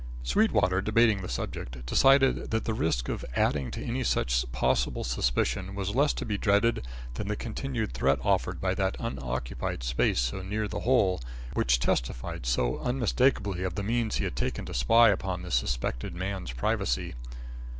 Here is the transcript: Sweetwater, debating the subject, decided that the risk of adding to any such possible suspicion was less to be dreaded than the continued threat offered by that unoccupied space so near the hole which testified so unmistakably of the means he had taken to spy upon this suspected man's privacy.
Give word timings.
Sweetwater, 0.23 0.81
debating 0.81 1.21
the 1.21 1.29
subject, 1.29 1.85
decided 1.85 2.49
that 2.49 2.65
the 2.65 2.73
risk 2.73 3.07
of 3.07 3.23
adding 3.35 3.69
to 3.69 3.83
any 3.85 4.03
such 4.03 4.51
possible 4.51 5.03
suspicion 5.03 5.75
was 5.75 5.93
less 5.93 6.11
to 6.13 6.25
be 6.25 6.39
dreaded 6.39 6.83
than 7.13 7.27
the 7.27 7.35
continued 7.35 7.93
threat 7.93 8.17
offered 8.23 8.59
by 8.59 8.73
that 8.73 8.95
unoccupied 8.99 9.83
space 9.83 10.19
so 10.19 10.41
near 10.41 10.67
the 10.67 10.79
hole 10.79 11.21
which 11.53 11.77
testified 11.79 12.47
so 12.47 12.79
unmistakably 12.79 13.61
of 13.63 13.75
the 13.75 13.83
means 13.83 14.15
he 14.15 14.23
had 14.23 14.35
taken 14.35 14.65
to 14.65 14.73
spy 14.73 15.09
upon 15.11 15.43
this 15.43 15.53
suspected 15.53 16.15
man's 16.15 16.51
privacy. 16.51 17.13